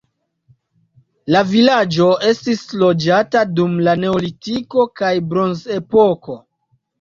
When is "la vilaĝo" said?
1.33-2.07